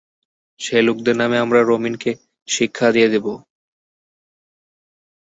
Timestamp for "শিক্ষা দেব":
2.47-3.25